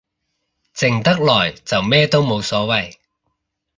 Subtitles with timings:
[0.73, 2.95] 靜得耐就咩都冇所謂